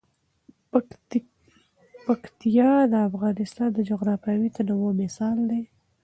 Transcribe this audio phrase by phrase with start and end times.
[2.07, 5.63] پکتیا د افغانستان د جغرافیوي تنوع مثال دی.